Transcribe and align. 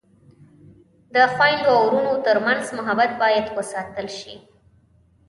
د 1.13 1.15
خویندو 1.33 1.69
او 1.77 1.83
ورونو 1.87 2.13
ترمنځ 2.25 2.63
محبت 2.77 3.11
باید 3.21 3.45
وساتل 3.57 4.07
شي. 4.19 4.35